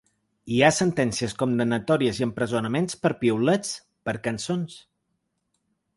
[0.53, 3.75] Hi ha sentències condemnatòries i empresonaments per piulets,
[4.09, 4.83] per cançons.